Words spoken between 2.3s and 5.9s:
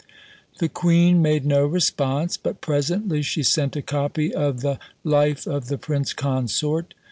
but presently she sent a copy of the Life of the